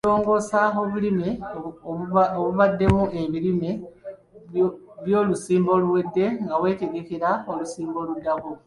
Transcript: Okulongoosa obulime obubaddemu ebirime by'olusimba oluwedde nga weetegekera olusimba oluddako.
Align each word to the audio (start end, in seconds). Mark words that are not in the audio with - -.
Okulongoosa 0.03 0.59
obulime 0.81 1.29
obubaddemu 2.39 3.03
ebirime 3.21 3.71
by'olusimba 5.03 5.71
oluwedde 5.77 6.25
nga 6.43 6.55
weetegekera 6.61 7.29
olusimba 7.51 7.97
oluddako. 8.03 8.51